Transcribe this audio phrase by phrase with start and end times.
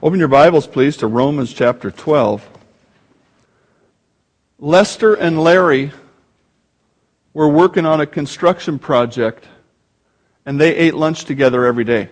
[0.00, 2.48] Open your Bibles, please, to Romans chapter 12.
[4.60, 5.90] Lester and Larry
[7.34, 9.44] were working on a construction project,
[10.46, 12.10] and they ate lunch together every day.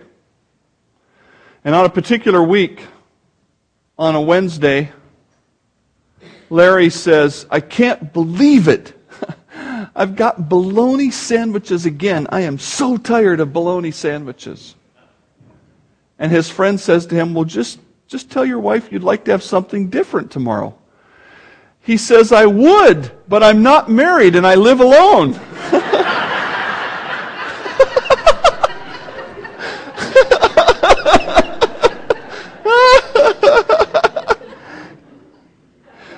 [1.63, 2.83] And on a particular week,
[3.97, 4.91] on a Wednesday,
[6.49, 9.01] Larry says, I can't believe it.
[9.95, 12.27] I've got bologna sandwiches again.
[12.31, 14.75] I am so tired of bologna sandwiches.
[16.19, 19.31] And his friend says to him, Well, just, just tell your wife you'd like to
[19.31, 20.75] have something different tomorrow.
[21.81, 25.31] He says, I would, but I'm not married and I live alone.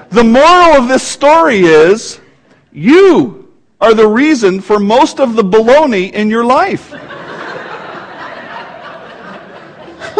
[0.09, 2.20] the moral of this story is
[2.71, 6.93] you are the reason for most of the baloney in your life.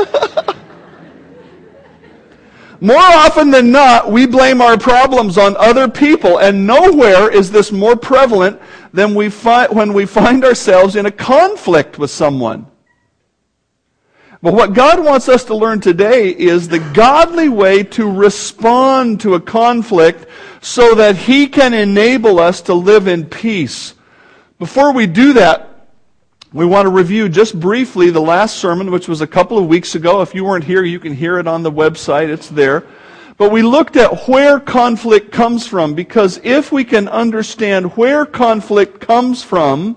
[2.82, 7.74] More often than not, we blame our problems on other people, and nowhere is this
[7.74, 8.62] more prevalent
[8.94, 12.68] than we find when we find ourselves in a conflict with someone.
[14.42, 19.34] But what God wants us to learn today is the godly way to respond to
[19.34, 20.28] a conflict
[20.62, 23.94] so that He can enable us to live in peace.
[24.58, 25.69] Before we do that,
[26.52, 29.94] we want to review just briefly the last sermon, which was a couple of weeks
[29.94, 30.22] ago.
[30.22, 32.30] If you weren't here, you can hear it on the website.
[32.30, 32.86] It's there.
[33.38, 39.00] But we looked at where conflict comes from, because if we can understand where conflict
[39.00, 39.96] comes from,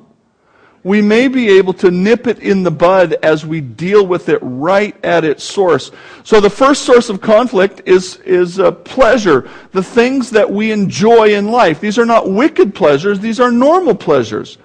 [0.84, 4.38] we may be able to nip it in the bud as we deal with it
[4.42, 5.90] right at its source.
[6.22, 11.34] So the first source of conflict is, is uh, pleasure, the things that we enjoy
[11.34, 11.80] in life.
[11.80, 14.58] These are not wicked pleasures, these are normal pleasures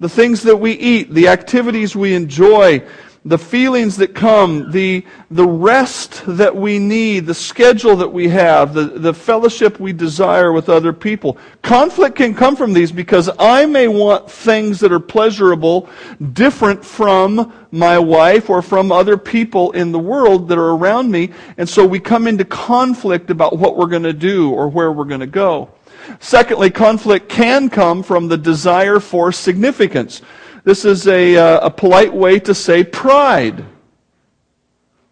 [0.00, 2.82] the things that we eat, the activities we enjoy,
[3.26, 8.74] the feelings that come, the, the rest that we need, the schedule that we have,
[8.74, 11.38] the, the fellowship we desire with other people.
[11.62, 15.88] Conflict can come from these because I may want things that are pleasurable
[16.34, 21.32] different from my wife or from other people in the world that are around me.
[21.56, 25.04] And so we come into conflict about what we're going to do or where we're
[25.06, 25.70] going to go.
[26.20, 30.22] Secondly, conflict can come from the desire for significance.
[30.64, 33.64] This is a, uh, a polite way to say pride.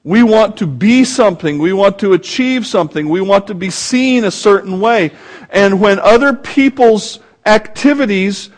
[0.04, 1.58] We want to be something.
[1.58, 3.08] We want to achieve something.
[3.08, 5.12] We want to be seen a certain way.
[5.50, 8.50] And when other people's activities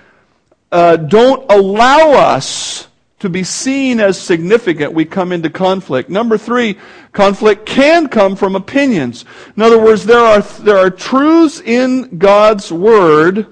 [0.72, 2.88] uh, don't allow us
[3.24, 6.10] to be seen as significant, we come into conflict.
[6.10, 6.76] Number three,
[7.12, 9.24] conflict can come from opinions.
[9.56, 13.46] In other words, there are, there are truths in God's Word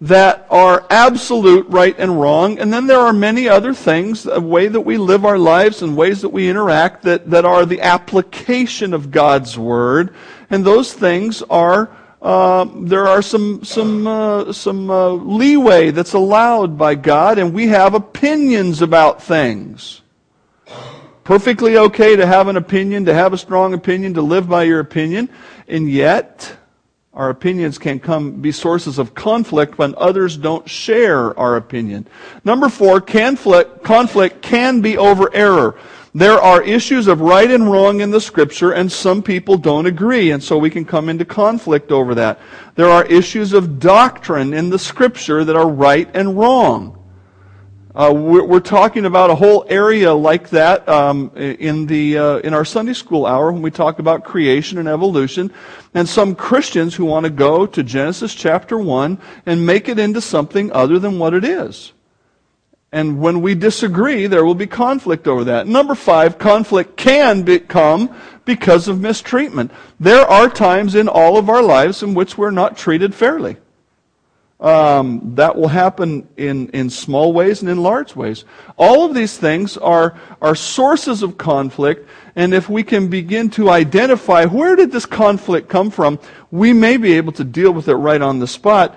[0.00, 4.66] that are absolute right and wrong, and then there are many other things, a way
[4.66, 8.94] that we live our lives and ways that we interact that, that are the application
[8.94, 10.12] of God's Word,
[10.50, 11.88] and those things are
[12.22, 17.66] uh, there are some some uh, some uh, leeway that's allowed by God, and we
[17.66, 20.02] have opinions about things.
[21.24, 24.78] Perfectly okay to have an opinion, to have a strong opinion, to live by your
[24.78, 25.28] opinion,
[25.66, 26.56] and yet
[27.12, 32.06] our opinions can come be sources of conflict when others don't share our opinion.
[32.44, 35.76] Number four, conflict, conflict can be over error.
[36.14, 40.30] There are issues of right and wrong in the scripture, and some people don't agree,
[40.30, 42.38] and so we can come into conflict over that.
[42.74, 46.98] There are issues of doctrine in the scripture that are right and wrong.
[47.94, 52.64] Uh, we're, talking about a whole area like that um, in the uh, in our
[52.64, 55.52] Sunday school hour when we talk about creation and evolution,
[55.92, 60.22] and some Christians who want to go to Genesis chapter one and make it into
[60.22, 61.92] something other than what it is.
[62.92, 65.66] And when we disagree, there will be conflict over that.
[65.66, 68.14] Number five, conflict can become
[68.44, 69.70] because of mistreatment.
[69.98, 73.56] There are times in all of our lives in which we're not treated fairly.
[74.60, 78.44] Um, that will happen in, in small ways and in large ways.
[78.76, 83.70] All of these things are, are sources of conflict, and if we can begin to
[83.70, 86.20] identify where did this conflict come from,
[86.52, 88.96] we may be able to deal with it right on the spot.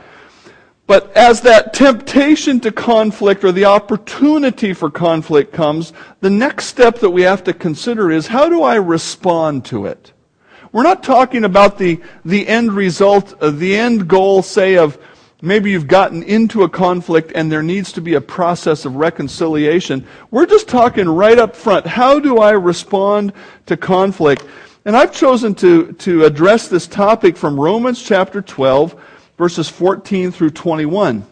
[0.88, 7.00] But as that temptation to conflict or the opportunity for conflict comes, the next step
[7.00, 10.14] that we have to consider is how do I respond to it?
[10.72, 15.00] We're not talking about the, the end result, uh, the end goal, say, of
[15.42, 20.06] maybe you've gotten into a conflict and there needs to be a process of reconciliation.
[20.30, 21.88] We're just talking right up front.
[21.88, 23.34] How do I respond
[23.66, 24.46] to conflict?
[24.84, 29.02] And I've chosen to, to address this topic from Romans chapter 12
[29.38, 31.26] verses 14 through 21.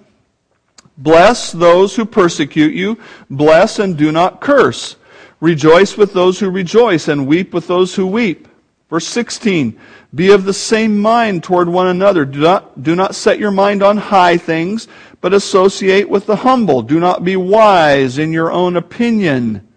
[0.98, 4.96] Bless those who persecute you, bless and do not curse.
[5.40, 8.48] Rejoice with those who rejoice, and weep with those who weep.
[8.90, 9.80] Verse 16,
[10.14, 12.26] be of the same mind toward one another.
[12.26, 14.88] Do not, do not set your mind on high things,
[15.20, 16.84] but associate with the humble.
[16.84, 19.68] Do not be wise in your own opinion.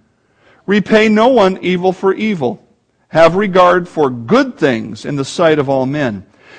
[0.67, 2.63] Repay no one evil for evil.
[3.09, 6.27] Have regard for good things in the sight of all men.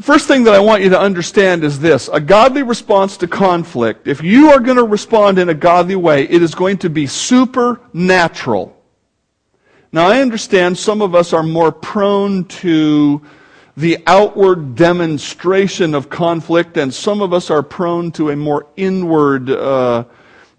[0.00, 4.08] First thing that I want you to understand is this a godly response to conflict,
[4.08, 7.06] if you are going to respond in a godly way, it is going to be
[7.06, 8.76] supernatural.
[9.92, 13.20] Now, I understand some of us are more prone to
[13.76, 19.50] the outward demonstration of conflict, and some of us are prone to a more inward
[19.50, 20.04] uh,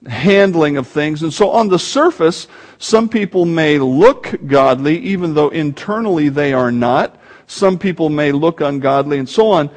[0.05, 1.23] handling of things.
[1.23, 2.47] And so, on the surface,
[2.77, 7.19] some people may look godly, even though internally they are not.
[7.53, 9.69] Some people may look ungodly and so on.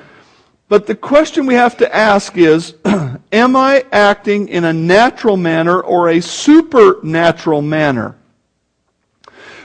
[0.69, 2.75] But the question we have to ask is,
[3.33, 8.17] am I acting in a natural manner or a supernatural manner?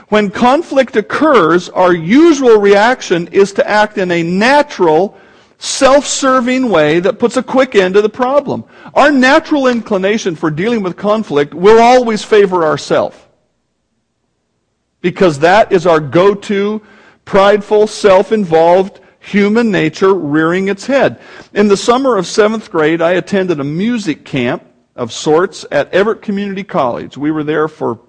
[0.08, 5.16] When conflict occurs, our usual reaction is to act in a natural,
[5.56, 8.64] self-serving way that puts a quick end to the problem.
[8.92, 13.16] Our natural inclination for dealing with conflict will always favor ourselves.
[15.00, 16.82] Because that is our go-to
[17.24, 21.20] prideful, self-involved human nature rearing its head.
[21.54, 24.64] In the summer of seventh grade, I attended a music camp
[24.96, 27.16] of sorts at Everett Community College.
[27.16, 28.00] We were there for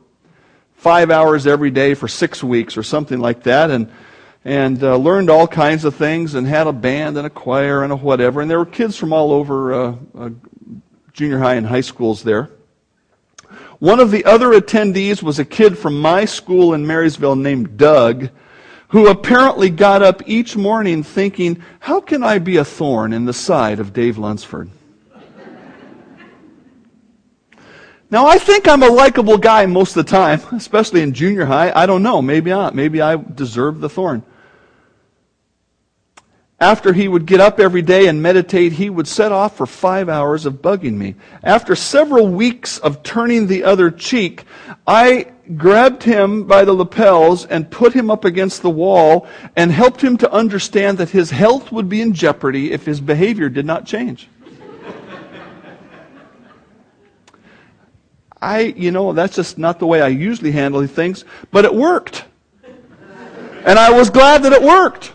[0.76, 3.92] five hours every day for six weeks or something like that, and
[4.46, 7.94] and uh, learned all kinds of things and had a band and a choir and
[7.94, 8.42] a whatever.
[8.42, 10.30] And there were kids from all over uh, uh,
[11.14, 12.50] junior high and high schools there.
[13.80, 18.30] One of the other attendees was a kid from my school in Marysville named Doug
[18.94, 23.34] who apparently got up each morning thinking, How can I be a thorn in the
[23.34, 24.70] side of Dave Lunsford?
[28.12, 31.72] Now, I think I'm a likable guy most of the time, especially in junior high.
[31.76, 32.22] I don't know.
[32.22, 32.76] Maybe not.
[32.76, 34.22] Maybe I deserve the thorn.
[36.64, 40.08] After he would get up every day and meditate, he would set off for five
[40.08, 41.16] hours of bugging me.
[41.44, 44.46] After several weeks of turning the other cheek,
[44.88, 49.28] I grabbed him by the lapels and put him up against the wall
[49.58, 53.50] and helped him to understand that his health would be in jeopardy if his behavior
[53.50, 54.30] did not change.
[58.42, 62.24] I, you know, that's just not the way I usually handle things, but it worked.
[63.66, 65.12] And I was glad that it worked.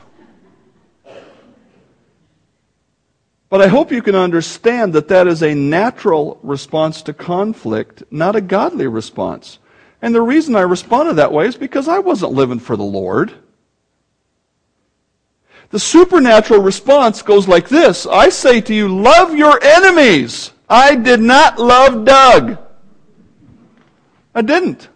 [3.51, 8.37] But I hope you can understand that that is a natural response to conflict, not
[8.37, 9.59] a godly response.
[10.03, 13.33] And the reason I responded that way is because I wasn't living for the Lord.
[15.71, 20.53] The supernatural response goes like this I say to you, love your enemies.
[20.69, 22.59] I did not love Doug.
[24.35, 24.89] I didn't.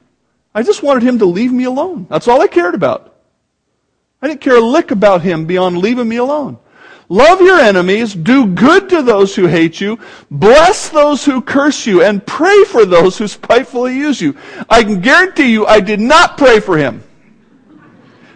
[0.55, 2.07] I just wanted him to leave me alone.
[2.11, 3.17] That's all I cared about.
[4.21, 6.59] I didn't care a lick about him beyond leaving me alone.
[7.09, 9.99] Love your enemies, do good to those who hate you,
[10.31, 14.37] bless those who curse you, and pray for those who spitefully use you.
[14.71, 17.03] I can guarantee you I did not pray for him.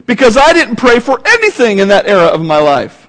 [0.05, 3.07] Because I didn't pray for anything in that era of my life.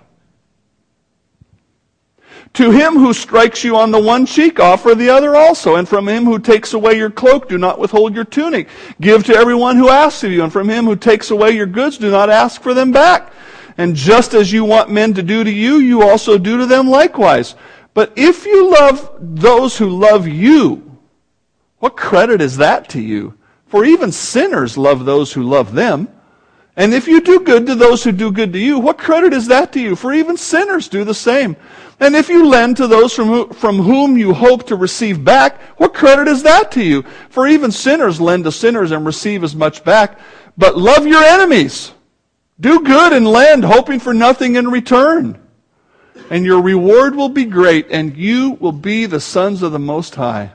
[2.54, 5.76] To him who strikes you on the one cheek, offer the other also.
[5.76, 8.68] And from him who takes away your cloak, do not withhold your tunic.
[9.00, 10.42] Give to everyone who asks of you.
[10.42, 13.32] And from him who takes away your goods, do not ask for them back.
[13.78, 16.90] And just as you want men to do to you, you also do to them
[16.90, 17.56] likewise.
[17.94, 20.98] But if you love those who love you,
[21.80, 23.38] what credit is that to you?
[23.68, 26.08] For even sinners love those who love them.
[26.76, 29.48] And if you do good to those who do good to you, what credit is
[29.48, 29.96] that to you?
[29.96, 31.56] For even sinners do the same.
[32.00, 35.60] And if you lend to those from, who, from whom you hope to receive back,
[35.80, 37.04] what credit is that to you?
[37.30, 40.20] For even sinners lend to sinners and receive as much back.
[40.56, 41.94] But love your enemies.
[42.60, 45.40] Do good and lend, hoping for nothing in return.
[46.30, 50.16] And your reward will be great, and you will be the sons of the Most
[50.16, 50.52] High.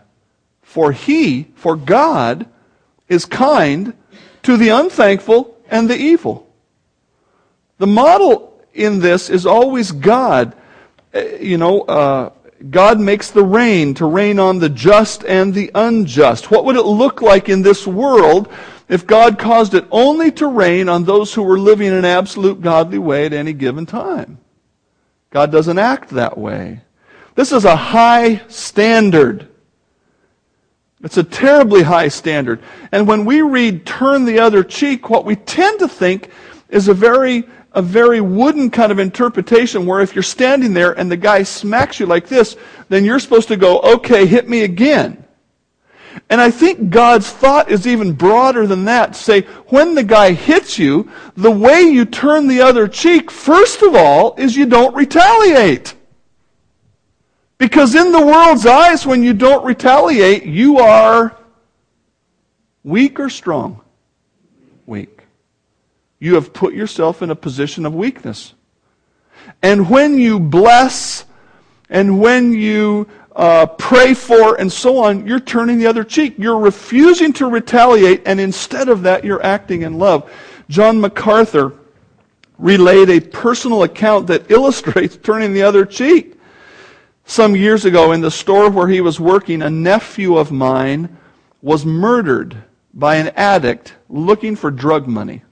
[0.62, 2.47] For He, for God,
[3.09, 3.94] is kind
[4.42, 6.49] to the unthankful and the evil.
[7.78, 10.54] The model in this is always God.
[11.14, 12.30] Uh, you know, uh,
[12.71, 16.50] God makes the rain to rain on the just and the unjust.
[16.50, 18.49] What would it look like in this world
[18.92, 22.61] if God caused it only to rain on those who were living in an absolute
[22.61, 24.37] godly way at any given time?
[25.30, 26.82] God doesn't act that way.
[27.34, 29.49] This is a high standard.
[31.02, 32.62] It's a terribly high standard.
[32.92, 36.30] And when we read turn the other cheek, what we tend to think
[36.68, 41.11] is a very a very wooden kind of interpretation where if you're standing there and
[41.11, 42.58] the guy smacks you like this,
[42.90, 45.21] then you're supposed to go, okay, hit me again.
[46.28, 49.16] And I think God's thought is even broader than that.
[49.16, 53.95] Say, when the guy hits you, the way you turn the other cheek, first of
[53.95, 55.95] all, is you don't retaliate.
[57.59, 61.37] Because in the world's eyes, when you don't retaliate, you are
[62.83, 63.81] weak or strong?
[64.87, 65.23] Weak.
[66.19, 68.54] You have put yourself in a position of weakness.
[69.62, 71.25] And when you bless
[71.88, 76.34] and when you uh, pray for and so on, you're turning the other cheek.
[76.38, 80.30] You're refusing to retaliate, and instead of that, you're acting in love.
[80.68, 81.74] John MacArthur
[82.58, 86.38] relayed a personal account that illustrates turning the other cheek.
[87.24, 91.16] Some years ago, in the store where he was working, a nephew of mine
[91.62, 92.56] was murdered
[92.92, 95.42] by an addict looking for drug money.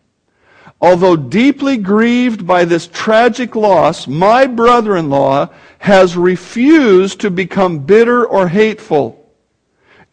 [0.80, 7.80] Although deeply grieved by this tragic loss, my brother in law has refused to become
[7.80, 9.30] bitter or hateful.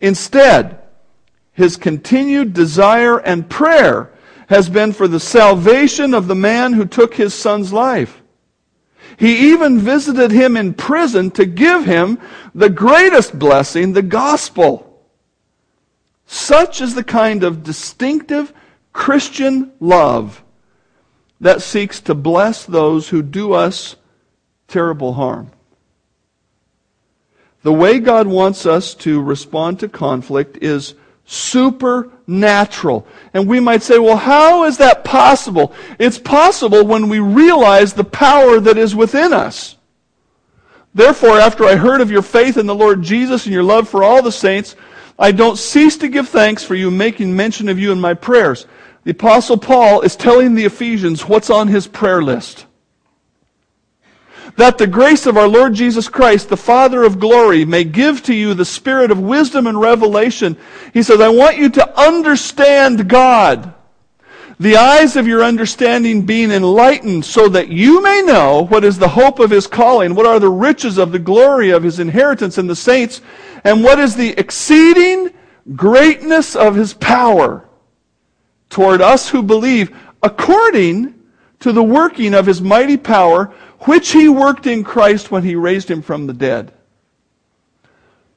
[0.01, 0.79] Instead,
[1.53, 4.11] his continued desire and prayer
[4.49, 8.21] has been for the salvation of the man who took his son's life.
[9.17, 12.19] He even visited him in prison to give him
[12.53, 15.01] the greatest blessing, the gospel.
[16.25, 18.53] Such is the kind of distinctive
[18.91, 20.43] Christian love
[21.39, 23.95] that seeks to bless those who do us
[24.67, 25.51] terrible harm.
[27.63, 33.05] The way God wants us to respond to conflict is supernatural.
[33.33, 35.73] And we might say, well, how is that possible?
[35.99, 39.75] It's possible when we realize the power that is within us.
[40.93, 44.03] Therefore, after I heard of your faith in the Lord Jesus and your love for
[44.03, 44.75] all the saints,
[45.19, 48.65] I don't cease to give thanks for you, making mention of you in my prayers.
[49.07, 52.65] The Apostle Paul is telling the Ephesians what's on his prayer list
[54.57, 58.33] that the grace of our Lord Jesus Christ, the Father of glory, may give to
[58.33, 60.57] you the spirit of wisdom and revelation.
[60.93, 63.73] He says, I want you to understand God.
[64.59, 69.07] The eyes of your understanding being enlightened so that you may know what is the
[69.07, 72.67] hope of his calling, what are the riches of the glory of his inheritance in
[72.67, 73.21] the saints,
[73.63, 75.31] and what is the exceeding
[75.77, 77.66] greatness of his power
[78.69, 81.13] toward us who believe according
[81.59, 83.45] to the working of his mighty power
[83.81, 86.73] which he worked in Christ when he raised him from the dead.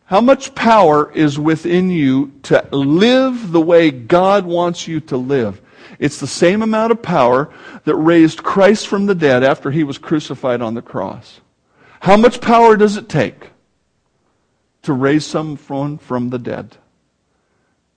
[0.05, 5.63] How much power is within you to live the way God wants you to live?
[5.99, 7.53] It's the same amount of power
[7.85, 11.41] that raised Christ from the dead after he was crucified on the cross.
[12.01, 13.51] How much power does it take
[14.83, 16.77] to raise someone from the dead?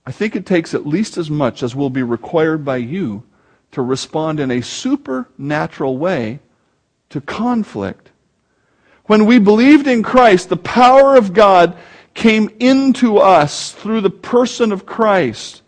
[0.06, 3.24] I think it takes at least as much as will be required by you
[3.72, 6.40] to respond in a supernatural way
[7.10, 8.10] to conflict.
[9.06, 11.76] When we believed in Christ, the power of God
[12.14, 15.62] came into us through the person of Christ.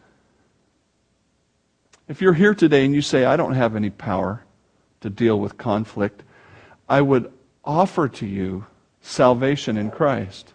[2.09, 4.45] If you're here today and you say, I don't have any power
[5.01, 6.23] to deal with conflict,
[6.89, 7.33] I would
[7.65, 8.67] offer to you
[9.03, 10.53] salvation in Christ.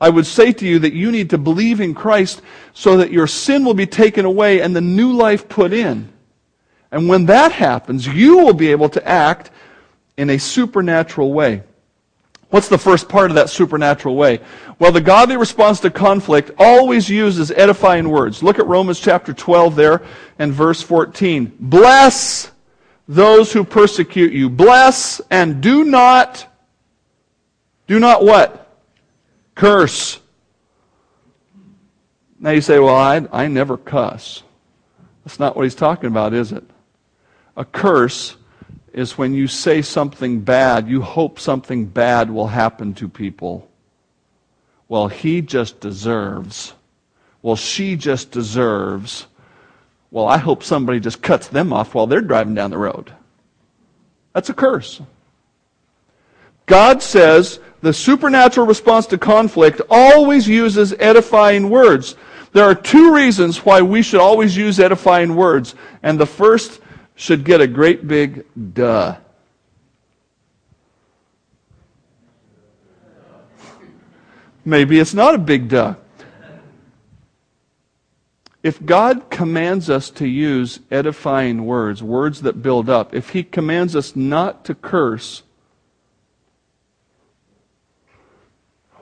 [0.00, 3.26] I would say to you that you need to believe in Christ so that your
[3.26, 6.12] sin will be taken away and the new life put in.
[6.90, 9.50] And when that happens, you will be able to act
[10.16, 11.62] in a supernatural way.
[12.50, 14.40] What's the first part of that supernatural way?
[14.78, 18.42] Well, the godly response to conflict always uses edifying words.
[18.42, 20.02] Look at Romans chapter 12 there
[20.38, 21.56] and verse 14.
[21.60, 22.50] Bless
[23.06, 24.48] those who persecute you.
[24.48, 26.46] Bless and do not,
[27.86, 28.67] do not what?
[29.58, 30.20] Curse.
[32.38, 34.44] Now you say, well, I, I never cuss.
[35.24, 36.62] That's not what he's talking about, is it?
[37.56, 38.36] A curse
[38.92, 43.68] is when you say something bad, you hope something bad will happen to people.
[44.86, 46.74] Well, he just deserves.
[47.42, 49.26] Well, she just deserves.
[50.12, 53.12] Well, I hope somebody just cuts them off while they're driving down the road.
[54.34, 55.00] That's a curse.
[56.68, 62.14] God says the supernatural response to conflict always uses edifying words.
[62.52, 65.74] There are two reasons why we should always use edifying words.
[66.02, 66.80] And the first
[67.16, 68.44] should get a great big
[68.74, 69.16] duh.
[74.68, 75.94] maybe it's not a big duh.
[78.62, 83.96] If God commands us to use edifying words, words that build up, if He commands
[83.96, 85.42] us not to curse,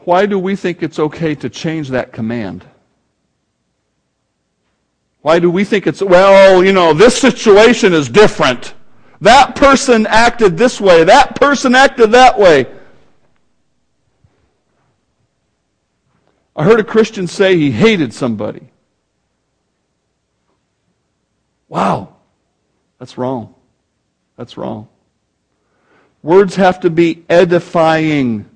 [0.07, 2.65] why do we think it's okay to change that command?
[5.21, 8.75] Why do we think it's, well, you know, this situation is different.
[9.21, 11.03] That person acted this way.
[11.03, 12.67] That person acted that way.
[16.55, 18.71] I heard a Christian say he hated somebody.
[21.69, 22.15] Wow.
[23.01, 23.57] That's wrong.
[24.37, 24.87] That's wrong.
[26.23, 28.49] Words have to be edifying.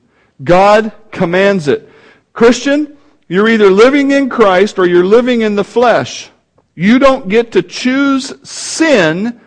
[0.42, 1.88] God commands it.
[2.32, 2.97] Christian,
[3.28, 6.30] you're either living in Christ or you're living in the flesh.
[6.75, 9.40] You don't get to choose sin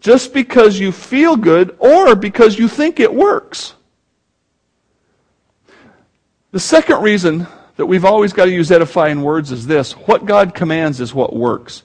[0.00, 3.74] just because you feel good or because you think it works.
[6.50, 7.46] The second reason
[7.76, 11.34] that we've always got to use edifying words is this what God commands is what
[11.34, 11.82] works.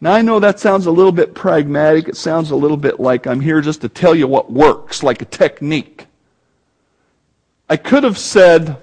[0.00, 2.08] Now, I know that sounds a little bit pragmatic.
[2.08, 5.22] It sounds a little bit like I'm here just to tell you what works, like
[5.22, 6.06] a technique.
[7.68, 8.76] I could have said,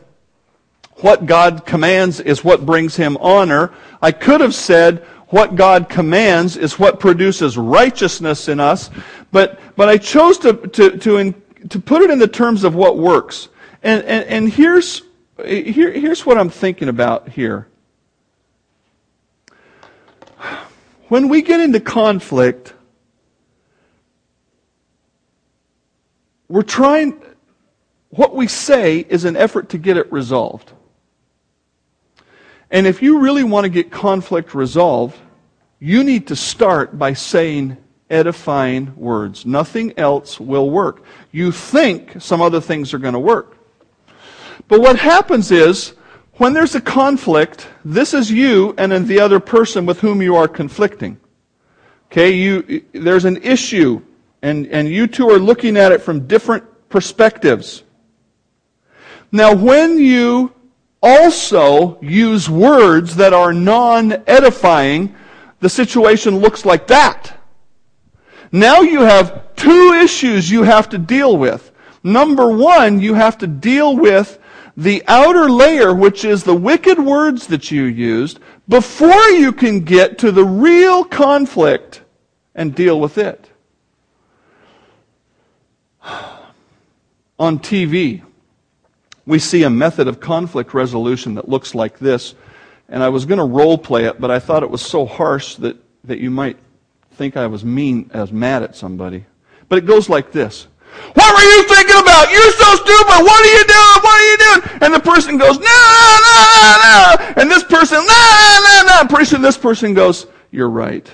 [0.98, 3.74] what God commands is what brings him honor.
[4.02, 5.00] I could have said,
[5.30, 8.90] what God commands is what produces righteousness in us.
[9.32, 11.34] But, but I chose to, to, to, in,
[11.70, 13.50] to put it in the terms of what works.
[13.82, 15.02] And, and, and here's,
[15.44, 17.68] here, here's what I'm thinking about here.
[21.08, 22.74] When we get into conflict,
[26.48, 27.22] we're trying,
[28.16, 30.72] what we say is an effort to get it resolved.
[32.70, 35.18] And if you really want to get conflict resolved,
[35.80, 37.78] you need to start by saying
[38.10, 39.46] edifying words.
[39.46, 41.04] Nothing else will work.
[41.32, 43.58] You think some other things are going to work.
[44.68, 45.94] But what happens is,
[46.36, 50.36] when there's a conflict, this is you and then the other person with whom you
[50.36, 51.20] are conflicting.
[52.12, 54.02] Okay, you, there's an issue,
[54.44, 57.84] and, and you two are looking at it from different perspectives.
[59.36, 60.54] Now, when you
[61.02, 65.16] also use words that are non edifying,
[65.60, 67.36] the situation looks like that.
[68.52, 71.72] Now you have two issues you have to deal with.
[72.04, 74.38] Number one, you have to deal with
[74.78, 80.20] the outer layer, which is the wicked words that you used, before you can get
[80.20, 82.04] to the real conflict
[82.54, 83.50] and deal with it.
[87.40, 88.22] On TV,
[89.26, 92.36] we see a method of conflict resolution that looks like this.
[92.90, 95.56] And I was going to role play it, but I thought it was so harsh
[95.56, 96.58] that, that you might
[97.14, 99.26] think I was mean, I was mad at somebody.
[99.70, 100.68] But it goes like this.
[101.14, 102.32] What were you thinking about?
[102.32, 103.24] You're so stupid.
[103.24, 104.04] What are you doing?
[104.04, 104.80] What are you doing?
[104.82, 107.42] And the person goes, no, no, no, no.
[107.42, 109.08] And this person, no, no, no.
[109.08, 111.10] Pretty soon this person goes, you're right.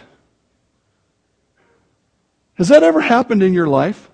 [2.56, 4.09] Has that ever happened in your life?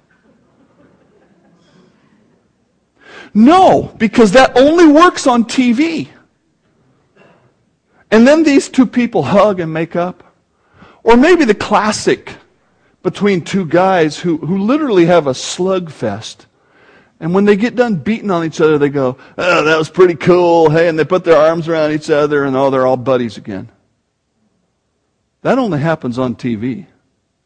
[3.38, 6.08] No, because that only works on TV.
[8.10, 10.24] And then these two people hug and make up.
[11.04, 12.32] Or maybe the classic
[13.04, 16.46] between two guys who, who literally have a slugfest.
[17.20, 20.16] And when they get done beating on each other, they go, oh, that was pretty
[20.16, 20.70] cool.
[20.70, 23.70] Hey, and they put their arms around each other and oh, they're all buddies again.
[25.42, 26.88] That only happens on TV.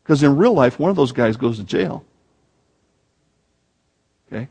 [0.04, 2.06] Because in real life, one of those guys goes to jail.
[4.32, 4.48] Okay?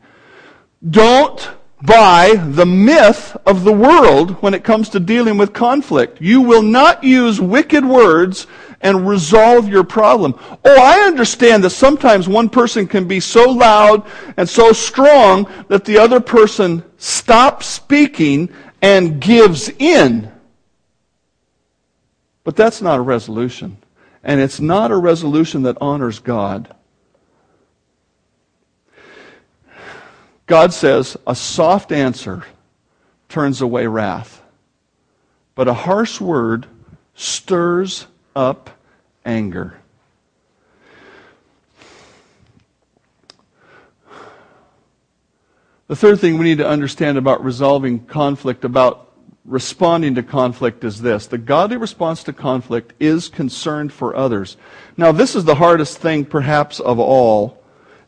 [0.87, 1.49] Don't
[1.81, 6.21] buy the myth of the world when it comes to dealing with conflict.
[6.21, 8.47] You will not use wicked words
[8.81, 10.35] and resolve your problem.
[10.63, 15.85] Oh, I understand that sometimes one person can be so loud and so strong that
[15.85, 18.49] the other person stops speaking
[18.81, 20.31] and gives in.
[22.43, 23.77] But that's not a resolution.
[24.23, 26.73] And it's not a resolution that honors God.
[30.49, 32.43] God says a soft answer
[33.29, 34.41] turns away wrath,
[35.53, 36.65] but a harsh word
[37.13, 38.71] stirs up
[39.23, 39.79] anger.
[45.85, 49.11] The third thing we need to understand about resolving conflict, about
[49.45, 54.57] responding to conflict, is this the godly response to conflict is concerned for others.
[54.97, 57.58] Now, this is the hardest thing, perhaps, of all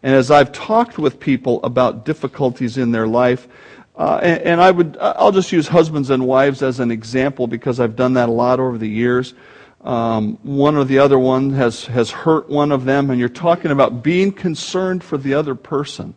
[0.04, 3.48] and as I've talked with people about difficulties in their life,
[3.96, 7.80] uh, and, and, I would, I'll just use husbands and wives as an example because
[7.80, 9.34] I've done that a lot over the years.
[9.82, 13.72] Um, one or the other one has, has hurt one of them, and you're talking
[13.72, 16.16] about being concerned for the other person.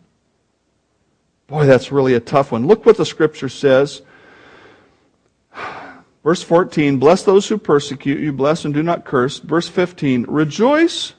[1.47, 2.67] Boy, that's really a tough one.
[2.67, 4.03] Look what the scripture says.
[6.25, 9.41] Verse 14, bless those who persecute you, bless and do not curse.
[9.41, 11.13] Verse 15, rejoice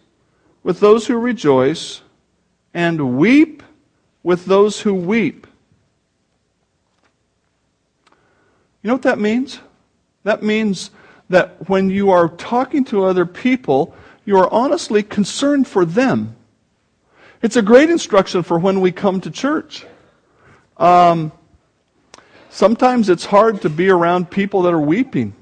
[0.63, 2.01] with those who rejoice,
[2.75, 3.63] and weep
[4.21, 5.47] with those who weep.
[8.83, 9.59] You know what that means?
[10.23, 10.91] That means
[11.29, 16.35] that when you are talking to other people, you are honestly concerned for them.
[17.41, 19.85] It's a great instruction for when we come to church.
[20.77, 21.31] Um,
[22.49, 25.33] sometimes it's hard to be around people that are weeping,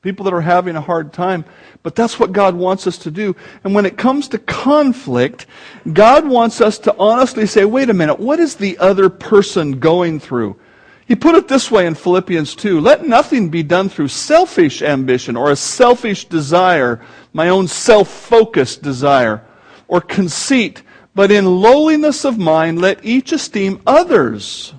[0.00, 1.44] people that are having a hard time,
[1.82, 3.34] but that's what God wants us to do.
[3.64, 5.46] And when it comes to conflict,
[5.92, 10.20] God wants us to honestly say, wait a minute, what is the other person going
[10.20, 10.56] through?
[11.08, 15.36] He put it this way in Philippians 2 Let nothing be done through selfish ambition
[15.36, 17.00] or a selfish desire,
[17.32, 19.44] my own self focused desire,
[19.88, 20.82] or conceit,
[21.14, 24.74] but in lowliness of mind, let each esteem others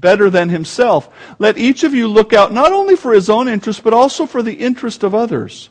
[0.00, 1.08] better than himself.
[1.38, 4.42] Let each of you look out not only for his own interest, but also for
[4.42, 5.70] the interest of others.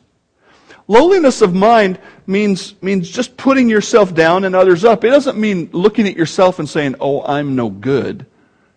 [0.86, 5.04] Lowliness of mind means, means just putting yourself down and others up.
[5.04, 8.24] It doesn't mean looking at yourself and saying, oh, I'm no good.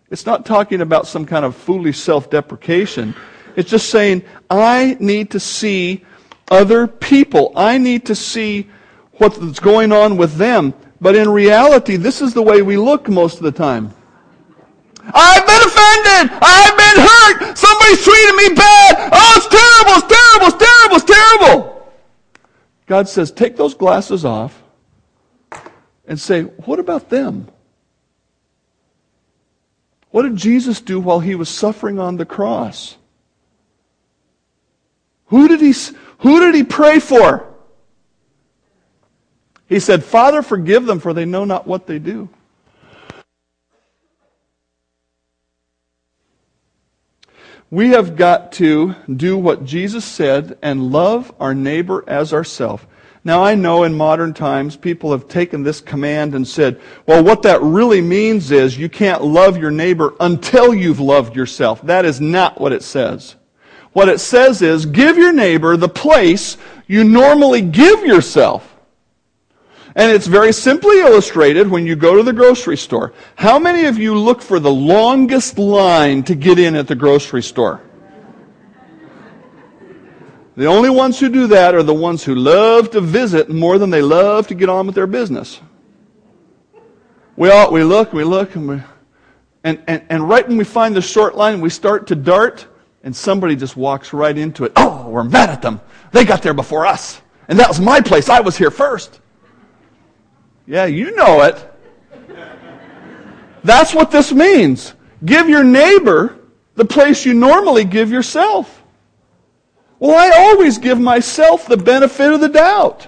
[0.10, 3.16] It's not talking about some kind of foolish self deprecation.
[3.56, 6.06] It's just saying, I need to see
[6.50, 7.54] other people.
[7.56, 8.70] I need to see
[9.14, 10.74] what's going on with them.
[11.00, 13.94] But in reality, this is the way we look most of the time.
[15.04, 16.38] I've been offended.
[16.42, 17.58] I've been hurt.
[17.58, 19.10] Somebody's treated me bad.
[19.12, 19.96] Oh, it's terrible.
[19.98, 20.48] It's terrible.
[20.48, 20.96] It's terrible.
[20.96, 21.92] It's terrible.
[22.86, 24.62] God says, take those glasses off
[26.06, 27.48] and say, what about them?
[30.12, 32.98] What did Jesus do while he was suffering on the cross?
[35.28, 35.74] Who did he,
[36.20, 37.48] who did he pray for?
[39.68, 42.28] He said, Father, forgive them, for they know not what they do.
[47.74, 52.84] We have got to do what Jesus said and love our neighbor as ourselves.
[53.24, 57.44] Now, I know in modern times people have taken this command and said, well, what
[57.44, 61.82] that really means is you can't love your neighbor until you've loved yourself.
[61.84, 63.38] That is not what it says.
[63.94, 66.58] What it says is give your neighbor the place
[66.88, 68.71] you normally give yourself.
[69.96, 73.14] And it's very simply illustrated when you go to the grocery store.
[73.36, 77.44] How many of you look for the longest line to get in at the grocery
[77.44, 77.82] store?
[80.56, 83.90] The only ones who do that are the ones who love to visit more than
[83.90, 85.60] they love to get on with their business.
[87.36, 88.82] We all we look, we look, and we
[89.64, 92.68] and, and, and right when we find the short line, we start to dart,
[93.04, 94.72] and somebody just walks right into it.
[94.76, 95.82] Oh, we're mad at them.
[96.12, 97.22] They got there before us.
[97.48, 98.30] And that was my place.
[98.30, 99.20] I was here first.
[100.66, 101.68] Yeah, you know it.
[103.64, 104.94] That's what this means.
[105.24, 106.38] Give your neighbor
[106.76, 108.82] the place you normally give yourself.
[110.00, 113.08] Well, I always give myself the benefit of the doubt.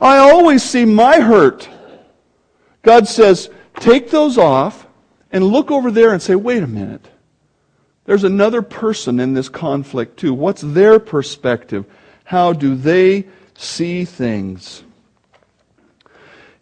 [0.00, 1.68] I always see my hurt.
[2.82, 4.86] God says, take those off
[5.30, 7.06] and look over there and say, wait a minute.
[8.04, 10.34] There's another person in this conflict too.
[10.34, 11.84] What's their perspective?
[12.24, 14.82] How do they see things?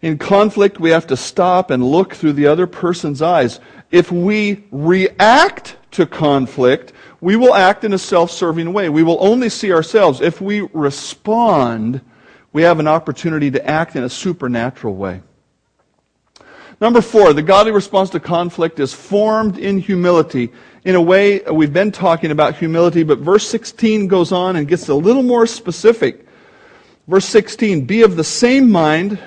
[0.03, 3.61] In conflict, we have to stop and look through the other person's eyes.
[3.91, 8.89] If we react to conflict, we will act in a self serving way.
[8.89, 10.21] We will only see ourselves.
[10.21, 12.01] If we respond,
[12.53, 15.23] we have an opportunity to act in a supernatural way.
[16.81, 20.51] Number four, the godly response to conflict is formed in humility.
[20.85, 24.89] In a way, we've been talking about humility, but verse 16 goes on and gets
[24.89, 26.27] a little more specific.
[27.07, 29.19] Verse 16, be of the same mind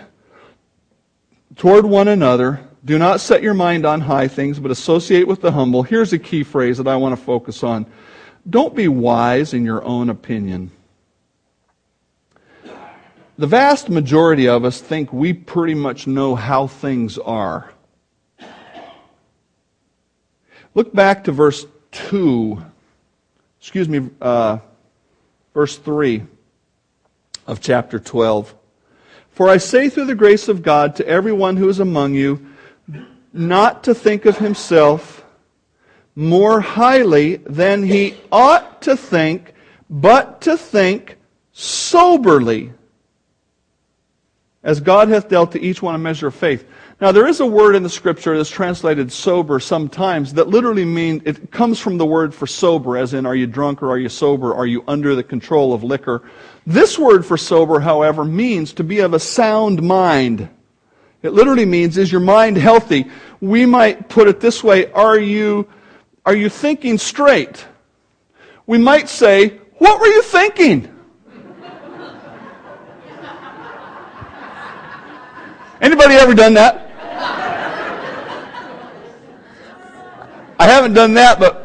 [1.56, 5.52] toward one another do not set your mind on high things, but associate with the
[5.52, 5.84] humble.
[5.84, 7.86] Here's a key phrase that I want to focus on.
[8.50, 10.72] Don't be wise in your own opinion.
[13.38, 17.72] The vast majority of us think we pretty much know how things are.
[20.76, 22.64] Look back to verse 2,
[23.60, 24.58] excuse me, uh,
[25.54, 26.24] verse 3
[27.48, 28.54] of chapter 12.
[29.34, 32.46] For I say through the grace of God to everyone who is among you,
[33.34, 35.26] not to think of himself
[36.16, 39.54] more highly than he ought to think,
[39.90, 41.18] but to think
[41.52, 42.74] soberly,
[44.64, 46.68] as God hath dealt to each one a measure of faith.
[47.02, 51.24] Now, there is a word in the scripture that's translated sober sometimes that literally means
[51.26, 54.10] it comes from the word for sober, as in, are you drunk or are you
[54.10, 54.54] sober?
[54.54, 56.24] Are you under the control of liquor?
[56.66, 60.50] This word for sober, however, means to be of a sound mind.
[61.22, 63.10] It literally means, is your mind healthy?
[63.42, 65.68] We might put it this way, are you,
[66.26, 67.66] are you thinking straight?
[68.66, 70.90] we might say, What were you thinking?
[75.82, 76.80] Anybody ever done that?
[80.58, 81.63] I haven't done that, but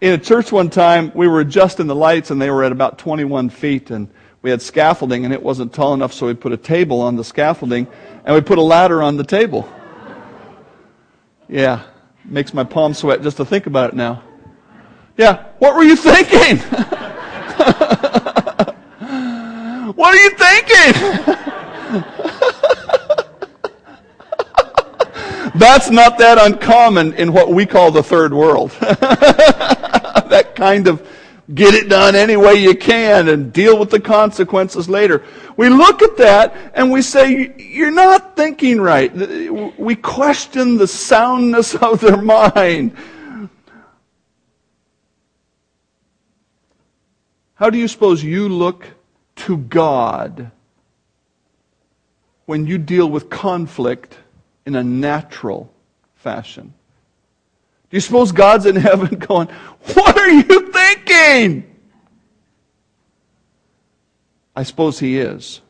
[0.00, 2.98] in a church one time, we were adjusting the lights and they were at about
[2.98, 4.08] 21 feet and
[4.42, 7.24] we had scaffolding and it wasn't tall enough, so we put a table on the
[7.24, 7.86] scaffolding
[8.24, 9.68] and we put a ladder on the table.
[11.48, 11.82] Yeah,
[12.24, 14.22] makes my palms sweat just to think about it now.
[15.16, 16.58] Yeah, what were you thinking?
[19.94, 20.92] what are you thinking?
[25.58, 28.76] That's not that uncommon in what we call the third world.
[30.56, 31.06] kind of
[31.54, 35.22] get it done any way you can and deal with the consequences later.
[35.56, 39.14] We look at that and we say, you're not thinking right.
[39.78, 42.96] We question the soundness of their mind.
[47.54, 48.86] How do you suppose you look
[49.36, 50.50] to God
[52.46, 54.16] when you deal with conflict
[54.64, 55.72] in a natural
[56.14, 56.74] fashion.
[57.96, 59.48] You suppose God's in heaven going,
[59.94, 61.74] What are you thinking?
[64.54, 65.62] I suppose He is.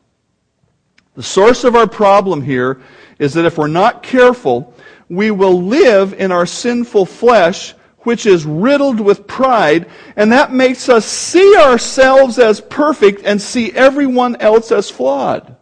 [1.15, 2.81] The source of our problem here
[3.17, 4.73] is that if we're not careful,
[5.07, 10.89] we will live in our sinful flesh, which is riddled with pride, and that makes
[10.89, 15.55] us see ourselves as perfect and see everyone else as flawed.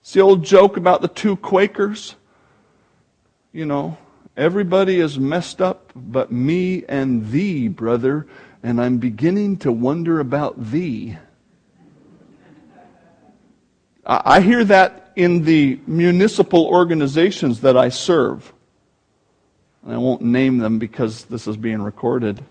[0.00, 2.14] It's the old joke about the two Quakers
[3.52, 3.98] you know,
[4.40, 8.26] everybody is messed up but me and thee, brother,
[8.62, 11.16] and I'm beginning to wonder about thee.
[14.06, 18.52] I hear that in the municipal organizations that I serve.
[19.86, 22.42] I won't name them because this is being recorded.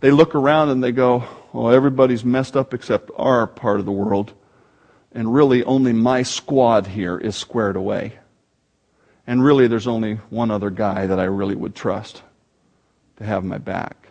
[0.00, 3.92] They look around and they go, Well, everybody's messed up except our part of the
[3.92, 4.34] world.
[5.12, 8.18] And really, only my squad here is squared away.
[9.26, 12.22] And really, there's only one other guy that I really would trust
[13.16, 14.08] to have my back.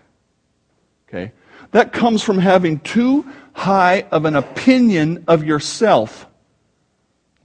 [1.07, 1.31] Okay?
[1.71, 6.27] That comes from having too high of an opinion of yourself.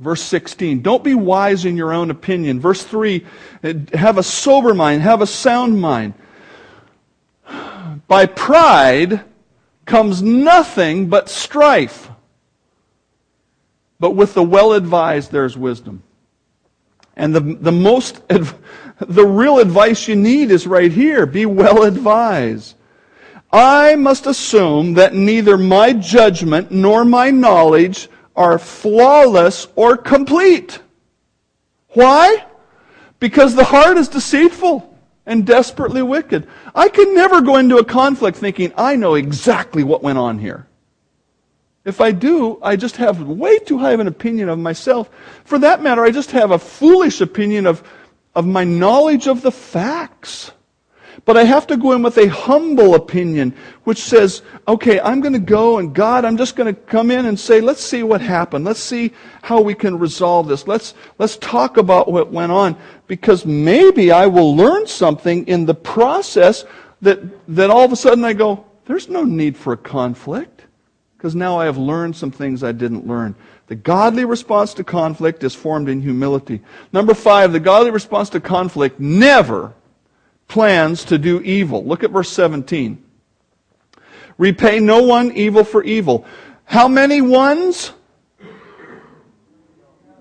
[0.00, 2.58] Verse 16, don't be wise in your own opinion.
[2.58, 3.24] Verse 3,
[3.92, 6.14] have a sober mind, have a sound mind.
[8.08, 9.22] By pride
[9.84, 12.10] comes nothing but strife.
[14.00, 16.02] But with the well advised, there's wisdom.
[17.20, 21.26] And the, the most, the real advice you need is right here.
[21.26, 22.76] Be well advised.
[23.52, 30.80] I must assume that neither my judgment nor my knowledge are flawless or complete.
[31.88, 32.46] Why?
[33.18, 36.48] Because the heart is deceitful and desperately wicked.
[36.74, 40.66] I can never go into a conflict thinking, I know exactly what went on here.
[41.84, 45.08] If I do, I just have way too high of an opinion of myself.
[45.44, 47.82] For that matter, I just have a foolish opinion of,
[48.34, 50.52] of my knowledge of the facts.
[51.24, 55.32] But I have to go in with a humble opinion, which says, okay, I'm going
[55.32, 58.20] to go and God, I'm just going to come in and say, let's see what
[58.20, 58.64] happened.
[58.64, 59.12] Let's see
[59.42, 60.66] how we can resolve this.
[60.66, 65.74] Let's, let's talk about what went on because maybe I will learn something in the
[65.74, 66.64] process
[67.02, 67.20] that,
[67.54, 70.59] that all of a sudden I go, there's no need for a conflict
[71.20, 73.34] because now I have learned some things I didn't learn.
[73.66, 76.62] The godly response to conflict is formed in humility.
[76.94, 79.74] Number five, the godly response to conflict never
[80.48, 81.84] plans to do evil.
[81.84, 83.04] Look at verse 17.
[84.38, 86.24] Repay no one evil for evil.
[86.64, 87.92] How many ones?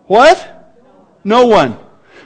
[0.07, 0.75] What?
[1.23, 1.79] No one.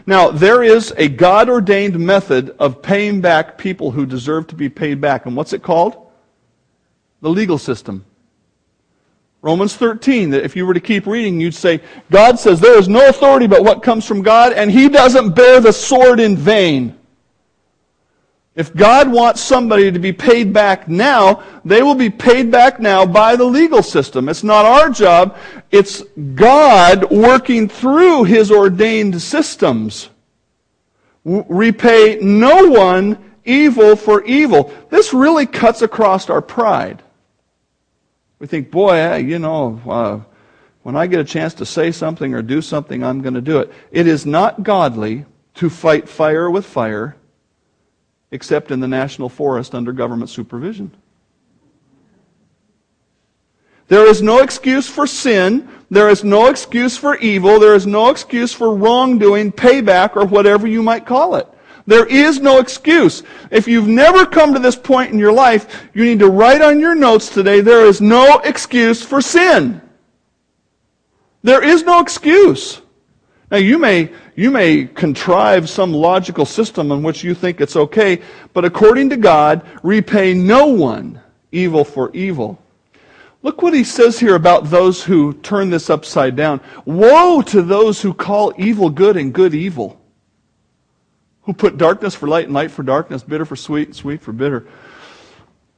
[0.07, 4.67] Now, there is a God ordained method of paying back people who deserve to be
[4.67, 5.27] paid back.
[5.27, 5.95] And what's it called?
[7.21, 8.05] The legal system.
[9.43, 12.87] Romans 13, that if you were to keep reading, you'd say, God says there is
[12.87, 16.97] no authority but what comes from God, and He doesn't bear the sword in vain.
[18.55, 23.05] If God wants somebody to be paid back now, they will be paid back now
[23.05, 24.29] by the legal system.
[24.29, 25.37] It's not our job.
[25.71, 26.03] It's
[26.35, 30.09] God working through His ordained systems.
[31.25, 34.73] Repay no one evil for evil.
[34.89, 37.03] This really cuts across our pride.
[38.43, 40.19] We think, boy, you know, uh,
[40.81, 43.59] when I get a chance to say something or do something, I'm going to do
[43.59, 43.71] it.
[43.89, 47.15] It is not godly to fight fire with fire
[48.31, 50.91] except in the national forest under government supervision.
[53.87, 55.69] There is no excuse for sin.
[55.89, 57.61] There is no excuse for evil.
[57.61, 61.47] There is no excuse for wrongdoing, payback, or whatever you might call it.
[61.85, 63.23] There is no excuse.
[63.51, 66.79] If you've never come to this point in your life, you need to write on
[66.79, 69.81] your notes today, there is no excuse for sin.
[71.41, 72.81] There is no excuse.
[73.51, 78.21] Now you may, you may contrive some logical system in which you think it's okay,
[78.53, 81.19] but according to God, repay no one
[81.51, 82.59] evil for evil.
[83.41, 86.61] Look what he says here about those who turn this upside down.
[86.85, 89.99] Woe to those who call evil good and good evil
[91.43, 94.31] who put darkness for light and light for darkness, bitter for sweet and sweet for
[94.31, 94.65] bitter.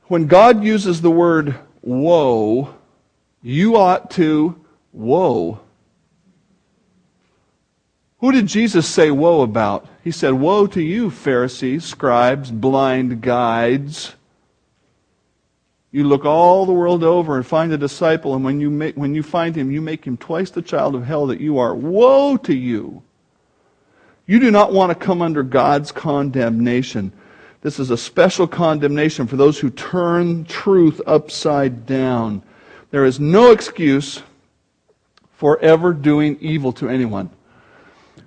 [0.04, 2.75] When God uses the word woe,
[3.41, 5.60] you ought to woe.
[8.19, 9.88] Who did Jesus say woe about?
[10.04, 14.15] He said, Woe to you, Pharisees, scribes, blind guides.
[15.91, 19.15] You look all the world over and find a disciple, and when you, make, when
[19.15, 21.73] you find him, you make him twice the child of hell that you are.
[21.73, 23.04] Woe to you!
[24.27, 27.11] You do not want to come under God's condemnation.
[27.61, 32.43] This is a special condemnation for those who turn truth upside down.
[32.91, 34.21] There is no excuse
[35.33, 37.29] for ever doing evil to anyone.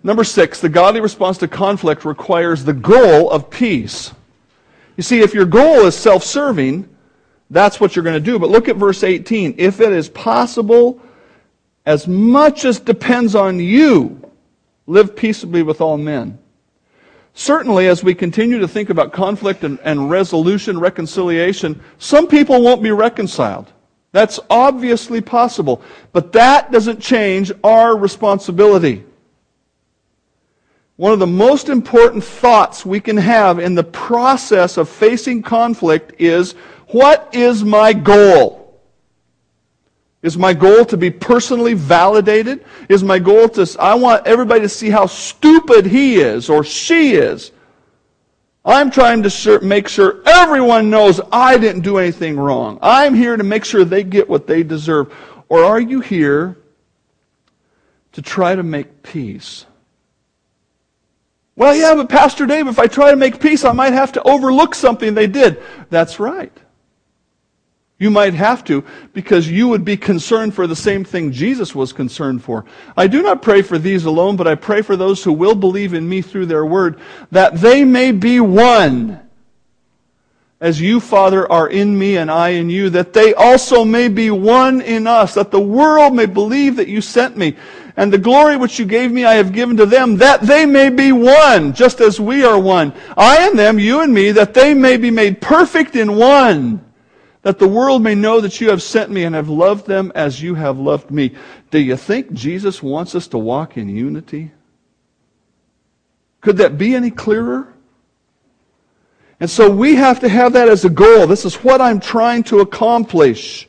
[0.03, 4.13] Number six, the godly response to conflict requires the goal of peace.
[4.97, 6.89] You see, if your goal is self serving,
[7.51, 8.39] that's what you're going to do.
[8.39, 9.55] But look at verse 18.
[9.59, 11.01] If it is possible,
[11.87, 14.28] as much as depends on you,
[14.89, 16.39] live peaceably with all men.
[17.35, 22.83] Certainly, as we continue to think about conflict and, and, resolution, reconciliation, some people won't
[22.83, 23.71] be reconciled.
[24.11, 25.83] That's obviously possible.
[26.13, 29.05] But that doesn't change our responsibility.
[30.97, 36.21] One of the most important thoughts we can have in the process of facing conflict
[36.21, 36.53] is
[36.89, 38.68] what is my goal?
[40.23, 42.65] Is my goal to be personally validated?
[42.89, 47.13] Is my goal to, I want everybody to see how stupid he is or she
[47.15, 47.53] is.
[48.65, 52.79] I'm trying to make sure everyone knows I didn't do anything wrong.
[52.83, 55.15] I'm here to make sure they get what they deserve.
[55.49, 56.59] Or are you here
[58.13, 59.65] to try to make peace?
[61.55, 64.23] Well, yeah, but Pastor Dave, if I try to make peace, I might have to
[64.23, 65.63] overlook something they did.
[65.91, 66.53] That's right.
[68.01, 71.93] You might have to because you would be concerned for the same thing Jesus was
[71.93, 72.65] concerned for.
[72.97, 75.95] I do not pray for these alone, but I pray for those who will believe
[75.95, 77.01] in me through their word,
[77.33, 79.21] that they may be one.
[80.61, 84.31] As you, Father, are in me and I in you, that they also may be
[84.31, 87.57] one in us, that the world may believe that you sent me.
[87.97, 90.89] And the glory which you gave me I have given to them, that they may
[90.89, 92.93] be one, just as we are one.
[93.17, 96.85] I and them, you and me, that they may be made perfect in one
[97.43, 100.43] that the world may know that you have sent me and have loved them as
[100.43, 101.35] you have loved me.
[101.71, 104.51] Do you think Jesus wants us to walk in unity?
[106.41, 107.73] Could that be any clearer?
[109.41, 111.27] And so we have to have that as a goal.
[111.27, 113.69] This is what I'm trying to accomplish.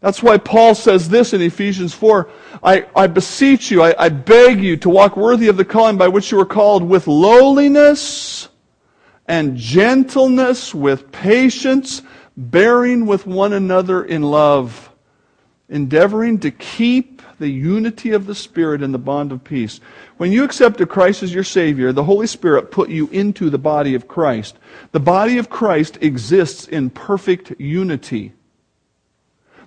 [0.00, 2.30] That's why Paul says this in Ephesians 4
[2.62, 6.08] I, I beseech you, I, I beg you to walk worthy of the calling by
[6.08, 8.48] which you were called with lowliness
[9.28, 12.02] and gentleness with patience,
[12.36, 14.90] bearing with one another in love,
[15.68, 19.80] endeavoring to keep the unity of the Spirit in the bond of peace.
[20.16, 23.94] When you accepted Christ as your Savior, the Holy Spirit put you into the body
[23.94, 24.56] of Christ.
[24.92, 28.32] The body of Christ exists in perfect unity.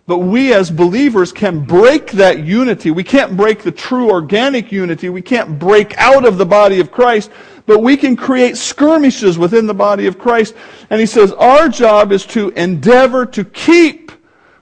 [0.07, 2.89] But we as believers can break that unity.
[2.89, 5.09] We can't break the true organic unity.
[5.09, 7.29] We can't break out of the body of Christ,
[7.69, 10.55] but we can create skirmishes within the body of Christ.
[10.89, 14.11] And he says our job is to endeavor to keep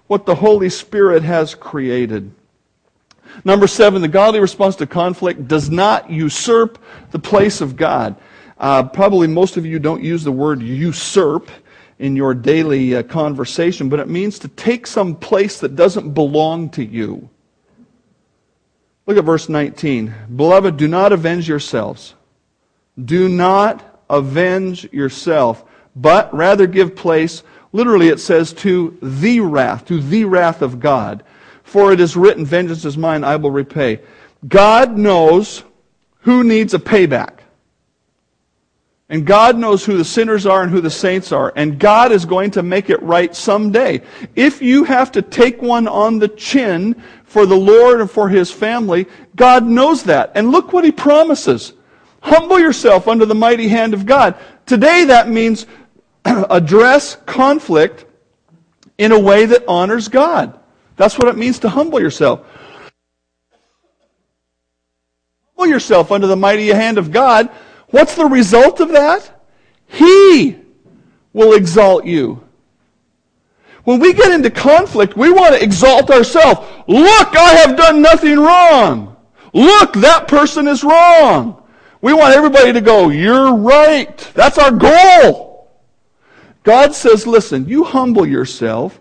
[0.08, 2.30] what the Holy Spirit has created.
[3.46, 8.18] Number seven, the godly response to conflict does not usurp the place of God.
[8.58, 11.50] Uh, probably most of you don't use the word usurp
[12.00, 16.70] in your daily uh, conversation, but it means to take some place that doesn't belong
[16.72, 17.30] to you.
[19.06, 20.14] Look at verse 19.
[20.36, 22.14] Beloved, do not avenge yourselves.
[23.04, 25.64] Do not avenge yourself,
[25.96, 31.24] but rather give place, literally it says, to the wrath, to the wrath of God.
[31.64, 34.02] For it is written, Vengeance is mine, I will repay.
[34.48, 35.64] God knows
[36.22, 37.40] who needs a payback.
[39.10, 41.54] And God knows who the sinners are and who the saints are.
[41.56, 44.02] And God is going to make it right someday.
[44.36, 48.52] If you have to take one on the chin for the Lord and for His
[48.52, 50.32] family, God knows that.
[50.36, 51.72] And look what He promises.
[52.22, 54.36] Humble yourself under the mighty hand of God.
[54.66, 55.66] Today that means
[56.26, 58.06] address conflict
[58.98, 60.60] in a way that honors God.
[60.96, 62.46] That's what it means to humble yourself.
[65.56, 67.50] Humble yourself under the mighty hand of God
[67.90, 69.30] What's the result of that?
[69.88, 70.58] He
[71.34, 72.44] will exalt you.
[73.86, 76.60] When we get into conflict, we want to exalt ourselves.
[76.88, 79.16] Look, I have done nothing wrong.
[79.54, 81.57] Look, that person is wrong.
[82.02, 84.18] We want everybody to go, you're right.
[84.34, 85.70] That's our goal.
[86.64, 89.00] God says, listen, you humble yourself.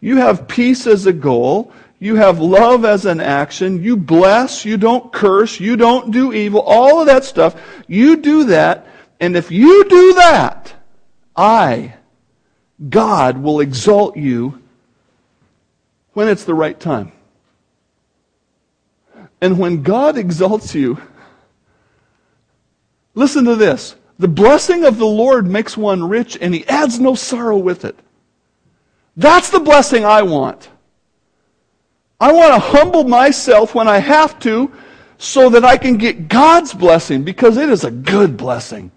[0.00, 1.72] You have peace as a goal.
[1.98, 3.82] You have love as an action.
[3.82, 4.64] You bless.
[4.64, 5.58] You don't curse.
[5.58, 6.60] You don't do evil.
[6.60, 7.58] All of that stuff.
[7.86, 8.86] You do that.
[9.20, 10.74] And if you do that,
[11.34, 11.94] I,
[12.90, 14.60] God, will exalt you
[16.12, 17.12] when it's the right time.
[19.40, 21.00] And when God exalts you,
[23.14, 23.96] listen to this.
[24.18, 27.98] The blessing of the Lord makes one rich, and he adds no sorrow with it.
[29.16, 30.68] That's the blessing I want.
[32.20, 34.72] I want to humble myself when I have to
[35.18, 38.90] so that I can get God's blessing because it is a good blessing.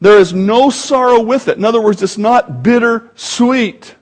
[0.00, 1.56] There is no sorrow with it.
[1.56, 3.94] In other words, it's not bitter sweet.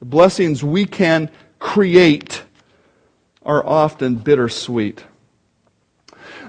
[0.00, 2.42] The blessings we can create
[3.42, 5.04] are often bittersweet.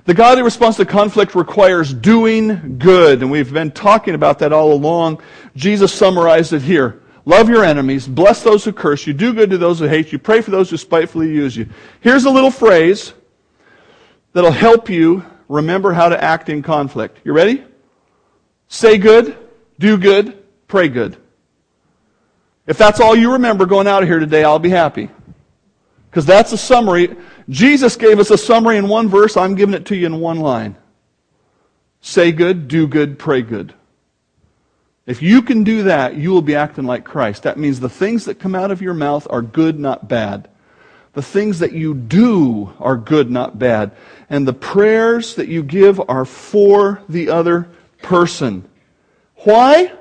[0.05, 4.73] The godly response to conflict requires doing good, and we've been talking about that all
[4.73, 5.21] along.
[5.55, 7.01] Jesus summarized it here.
[7.25, 10.17] Love your enemies, bless those who curse you, do good to those who hate you,
[10.17, 11.67] pray for those who spitefully use you.
[12.01, 13.13] Here's a little phrase
[14.33, 17.19] that'll help you remember how to act in conflict.
[17.23, 17.63] You ready?
[18.67, 19.37] Say good,
[19.77, 21.17] do good, pray good.
[22.65, 25.09] If that's all you remember going out of here today, I'll be happy.
[26.09, 27.15] Because that's a summary.
[27.49, 29.37] Jesus gave us a summary in one verse.
[29.37, 30.75] I'm giving it to you in one line.
[32.01, 33.73] Say good, do good, pray good.
[35.05, 37.43] If you can do that, you will be acting like Christ.
[37.43, 40.49] That means the things that come out of your mouth are good, not bad.
[41.13, 43.91] The things that you do are good, not bad.
[44.29, 47.67] And the prayers that you give are for the other
[48.01, 48.69] person.
[49.37, 49.91] Why?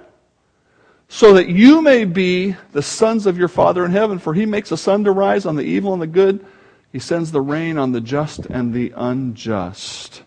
[1.08, 4.18] So that you may be the sons of your Father in heaven.
[4.18, 6.44] For he makes the sun to rise on the evil and the good,
[6.92, 10.22] he sends the rain on the just and the unjust.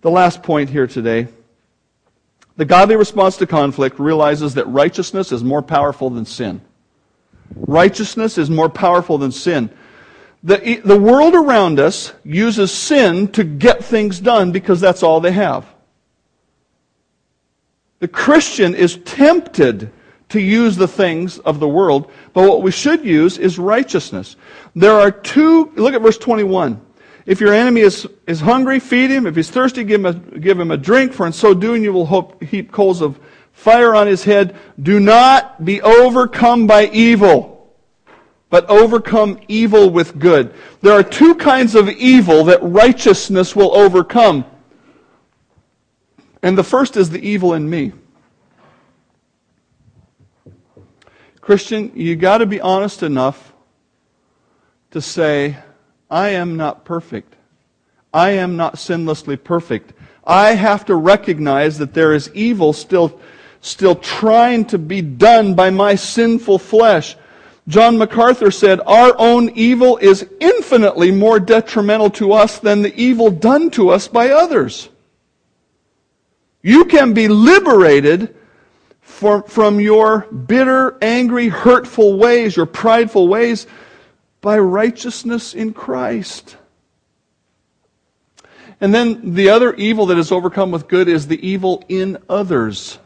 [0.00, 1.28] The last point here today.
[2.56, 6.60] The godly response to conflict realizes that righteousness is more powerful than sin.
[7.56, 9.70] Righteousness is more powerful than sin.
[10.44, 15.32] The, the world around us uses sin to get things done because that's all they
[15.32, 15.66] have.
[18.04, 19.90] The Christian is tempted
[20.28, 24.36] to use the things of the world, but what we should use is righteousness.
[24.76, 26.82] There are two, look at verse 21.
[27.24, 29.26] If your enemy is, is hungry, feed him.
[29.26, 31.94] If he's thirsty, give him, a, give him a drink, for in so doing you
[31.94, 33.18] will hope, heap coals of
[33.52, 34.54] fire on his head.
[34.82, 37.74] Do not be overcome by evil,
[38.50, 40.52] but overcome evil with good.
[40.82, 44.44] There are two kinds of evil that righteousness will overcome.
[46.44, 47.92] And the first is the evil in me.
[51.40, 53.54] Christian, you got to be honest enough
[54.90, 55.56] to say,
[56.10, 57.34] I am not perfect.
[58.12, 59.94] I am not sinlessly perfect.
[60.22, 63.18] I have to recognize that there is evil still,
[63.62, 67.16] still trying to be done by my sinful flesh.
[67.68, 73.30] John MacArthur said, Our own evil is infinitely more detrimental to us than the evil
[73.30, 74.90] done to us by others.
[76.64, 78.34] You can be liberated
[79.02, 83.66] from, from your bitter, angry, hurtful ways, your prideful ways,
[84.40, 86.56] by righteousness in Christ.
[88.80, 92.98] And then the other evil that is overcome with good is the evil in others.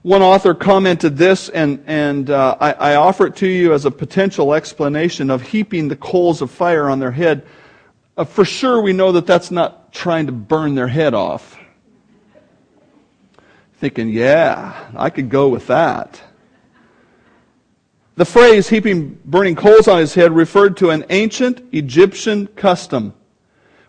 [0.00, 3.90] One author commented this, and, and uh, I, I offer it to you as a
[3.90, 7.46] potential explanation of heaping the coals of fire on their head.
[8.16, 11.58] Uh, for sure, we know that that's not trying to burn their head off
[13.82, 16.22] thinking, yeah, I could go with that.
[18.14, 23.12] The phrase heaping burning coals on his head referred to an ancient Egyptian custom.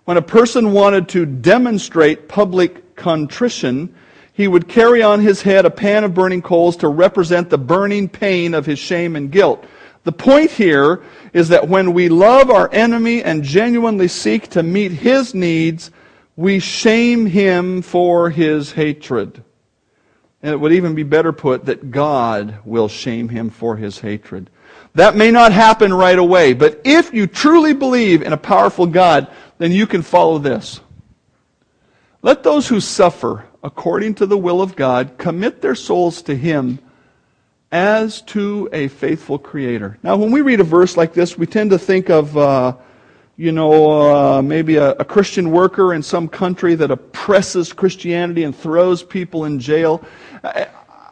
[0.05, 3.93] When a person wanted to demonstrate public contrition,
[4.33, 8.09] he would carry on his head a pan of burning coals to represent the burning
[8.09, 9.63] pain of his shame and guilt.
[10.05, 14.91] The point here is that when we love our enemy and genuinely seek to meet
[14.91, 15.91] his needs,
[16.35, 19.43] we shame him for his hatred.
[20.43, 24.49] And it would even be better put that God will shame him for his hatred.
[24.93, 29.27] That may not happen right away, but if you truly believe in a powerful God,
[29.57, 30.81] then you can follow this.
[32.21, 36.79] Let those who suffer according to the will of God commit their souls to Him
[37.71, 39.97] as to a faithful Creator.
[40.03, 42.75] Now, when we read a verse like this, we tend to think of uh,
[43.35, 48.55] you know, uh, maybe a, a Christian worker in some country that oppresses Christianity and
[48.55, 50.03] throws people in jail.
[50.43, 50.67] I,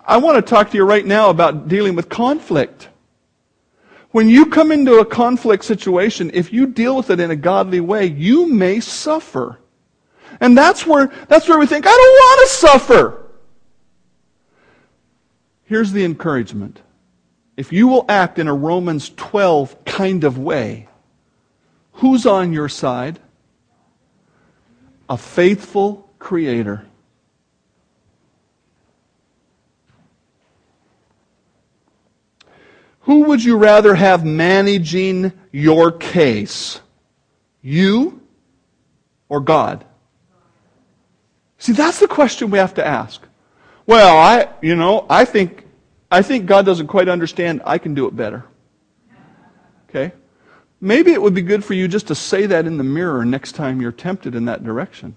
[0.06, 2.90] I want to talk to you right now about dealing with conflict.
[4.12, 7.80] When you come into a conflict situation, if you deal with it in a godly
[7.80, 9.58] way, you may suffer.
[10.40, 13.26] And that's where, that's where we think, I don't want to suffer.
[15.64, 16.82] Here's the encouragement.
[17.56, 20.90] If you will act in a Romans 12 kind of way,
[22.02, 23.20] who's on your side?
[25.08, 26.86] A faithful Creator.
[33.02, 36.80] Who would you rather have managing your case?
[37.62, 38.22] You
[39.30, 39.86] or God?
[41.60, 43.22] See, that's the question we have to ask.
[43.86, 45.68] Well, I, you know, I think,
[46.10, 47.62] I think God doesn't quite understand.
[47.64, 48.44] I can do it better.
[49.90, 50.14] Okay?
[50.84, 53.52] Maybe it would be good for you just to say that in the mirror next
[53.52, 55.16] time you're tempted in that direction.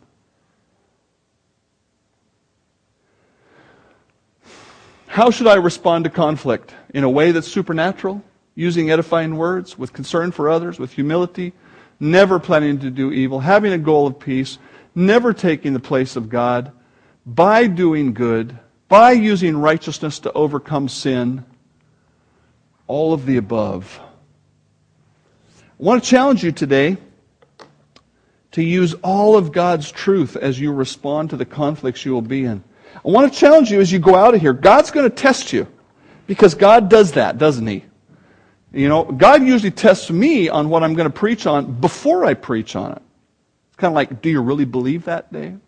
[5.07, 6.75] How should I respond to conflict?
[6.93, 8.23] In a way that's supernatural,
[8.55, 11.55] using edifying words, with concern for others, with humility,
[11.99, 14.59] never planning to do evil, having a goal of peace,
[14.95, 16.73] never taking the place of God,
[17.25, 18.59] by doing good,
[18.89, 21.45] by using righteousness to overcome sin,
[22.87, 24.01] all of the above.
[25.79, 26.97] I want to challenge you today
[28.53, 32.45] to use all of God's truth as you respond to the conflicts you will be
[32.45, 32.63] in.
[32.95, 34.53] I want to challenge you as you go out of here.
[34.53, 35.67] God's going to test you
[36.29, 37.85] because God does that, doesn't He?
[38.73, 42.35] You know, God usually tests me on what I'm going to preach on before I
[42.35, 43.03] preach on it.
[43.69, 45.59] It's kind of like, do you really believe that, Dave?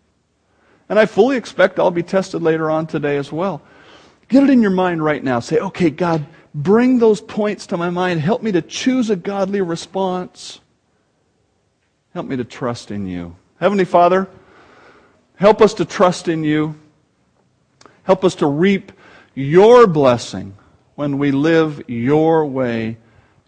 [0.87, 3.61] And I fully expect I'll be tested later on today as well.
[4.29, 5.41] Get it in your mind right now.
[5.41, 8.21] Say, okay, God, bring those points to my mind.
[8.21, 10.59] Help me to choose a godly response.
[12.13, 13.35] Help me to trust in you.
[13.59, 14.27] Heavenly Father,
[15.35, 16.75] help us to trust in you.
[18.03, 18.91] Help us to reap
[19.35, 20.55] your blessing
[20.95, 22.97] when we live your way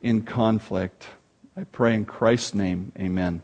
[0.01, 1.07] in conflict.
[1.57, 3.41] I pray in Christ's name, amen.